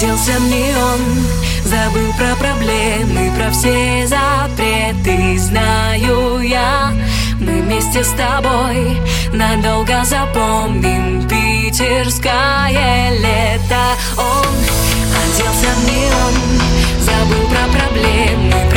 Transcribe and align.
Оделся 0.00 0.32
в 0.32 0.50
неон, 0.50 1.00
забыл 1.62 2.10
про 2.16 2.34
проблемы, 2.36 3.30
про 3.36 3.50
все 3.50 4.06
запреты. 4.06 5.38
Знаю 5.38 6.40
я, 6.40 6.94
мы 7.38 7.60
вместе 7.60 8.02
с 8.02 8.08
тобой 8.12 8.98
надолго 9.34 10.02
запомним 10.06 11.28
питерское 11.28 13.10
лето. 13.10 13.94
Он 14.16 14.46
оделся 15.20 15.68
в 15.76 15.84
неон, 15.86 16.34
забыл 17.00 17.46
про 17.50 17.68
проблемы, 17.68 18.69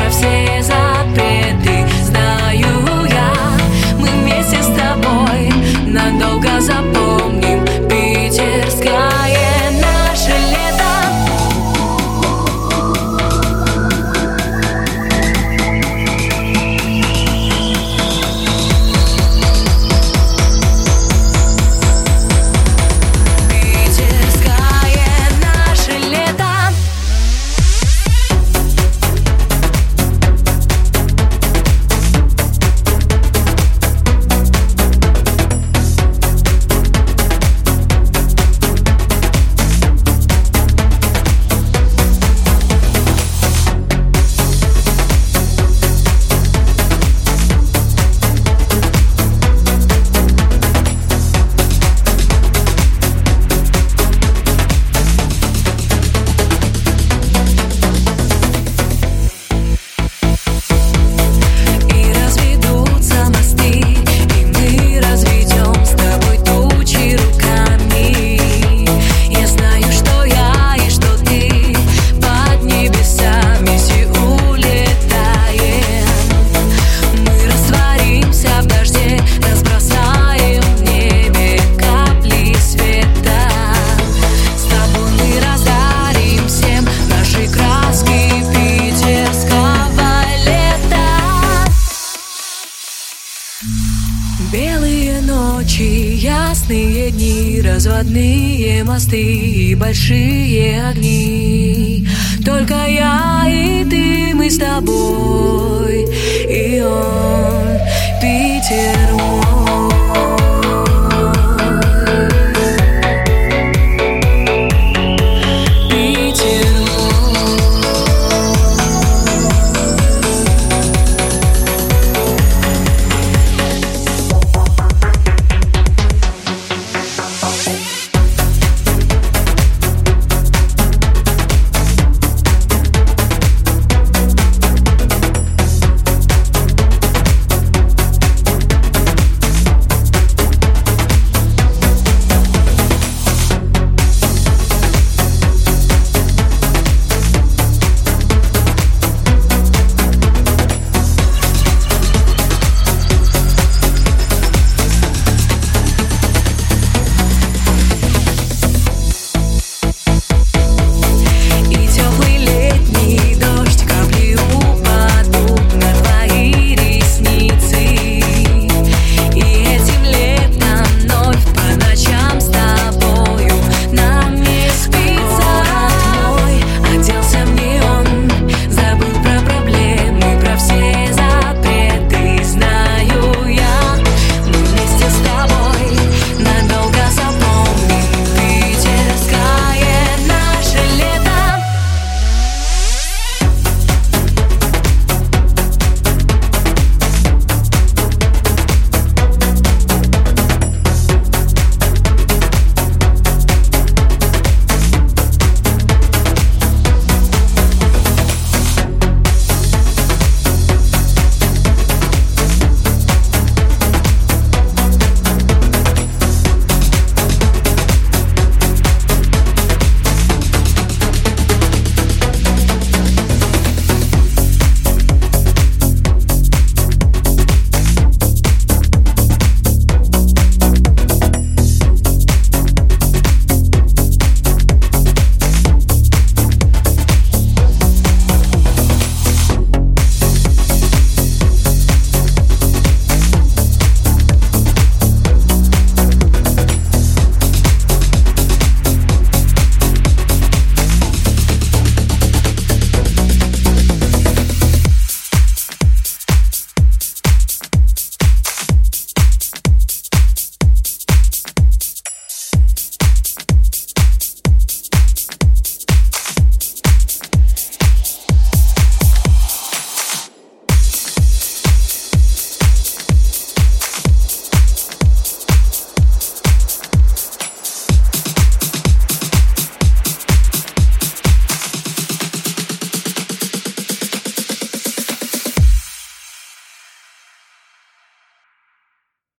ночи, 95.63 96.15
ясные 96.15 97.11
дни, 97.11 97.61
разводные 97.61 98.83
мосты 98.83 99.21
и 99.21 99.75
большие 99.75 100.89
огни. 100.89 102.05
Только 102.43 102.75
я 102.87 103.45
и 103.47 103.85
ты, 103.85 104.33
мы 104.35 104.49
с 104.49 104.57
тобой, 104.57 105.62